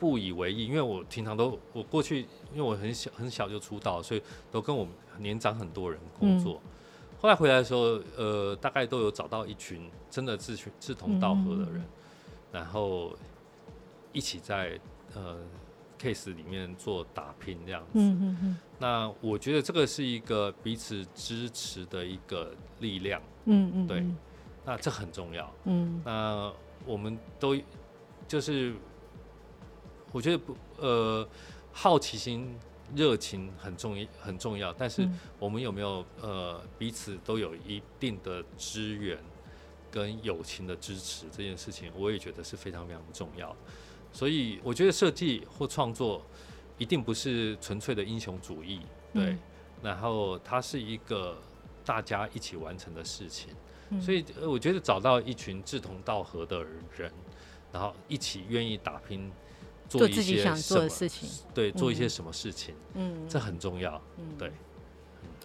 [0.00, 6.60] 不以为意，因为我平常都我过去，因为我很小很小就出道，所以都跟我们年长很多人工作。
[6.64, 6.70] 嗯、
[7.20, 11.86] 后来回来的时候，呃，大概都有找到一群真的志群志同道合的人，嗯、
[12.50, 13.16] 然后
[14.12, 14.80] 一起在
[15.14, 15.38] 呃。
[16.02, 24.04] Case 里面做打拼这样子，嗯嗯嗯，那我觉得这个是一个彼此支持的一个力量，嗯嗯，对，
[24.64, 26.52] 那这很重要，嗯，那
[26.84, 27.56] 我们都
[28.26, 28.74] 就是
[30.10, 31.28] 我觉得不呃
[31.72, 32.52] 好奇心、
[32.96, 39.16] 热情很重要很重要，但是我们有没有呃彼此都有一定的资源
[39.90, 43.54] 跟友情的支持这件事情，我也觉得是非常非常重要。
[44.12, 46.22] 所以我觉得设计或创作
[46.78, 48.80] 一定不是纯粹的英雄主义，
[49.14, 49.24] 对。
[49.24, 49.38] 嗯、
[49.82, 51.36] 然后它是一个
[51.84, 53.50] 大家一起完成的事情，
[53.90, 56.62] 嗯、所以我觉得找到一群志同道合的
[56.96, 57.10] 人，
[57.72, 59.30] 然后一起愿意打拼，
[59.88, 64.52] 做一些做自己想做的事情，对，做一些什么事情，嗯，这很重要，嗯、对。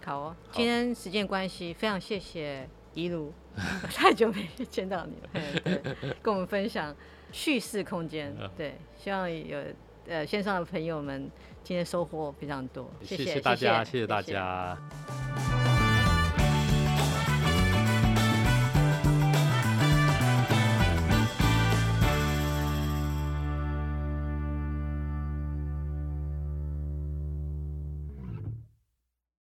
[0.03, 3.33] 好哦，今天时间关系，非常谢谢一路，
[3.93, 6.95] 太久没见到你了， 对，跟我们分享。
[7.31, 9.59] 叙事空间，对，希望有
[10.07, 11.29] 呃线上的朋友们
[11.63, 14.77] 今天收获非常多，谢谢，谢谢大家，谢谢，大家。